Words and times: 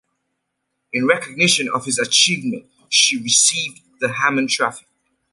In 0.91 1.05
recognition 1.05 1.69
of 1.71 1.85
this 1.85 1.99
achievement, 1.99 2.65
she 2.89 3.21
received 3.21 3.81
the 3.99 4.11
Harmon 4.11 4.47
Trophy. 4.47 4.87